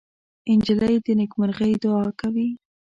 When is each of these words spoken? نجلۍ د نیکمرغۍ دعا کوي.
نجلۍ 0.57 0.95
د 1.05 1.07
نیکمرغۍ 1.19 1.73
دعا 1.83 2.05
کوي. 2.19 2.49